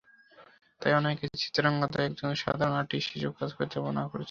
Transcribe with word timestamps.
তাই 0.81 0.93
অনেকে 0.93 1.25
চিত্রাঙ্গদায় 1.41 2.07
একজন 2.09 2.31
সাধারণ 2.43 2.75
আর্টিস্ট 2.77 3.09
হিসেবে 3.13 3.33
কাজ 3.39 3.49
করতে 3.57 3.77
মানা 3.79 4.01
করেছিল। 4.01 4.19